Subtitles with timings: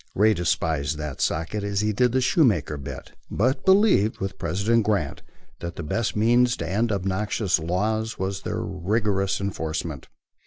[0.15, 5.21] Ray despised that socket as he did the Shoemaker bit, but believed, with President Grant,
[5.59, 10.07] that the best means to end obnoxious laws was their rigorous enforcement.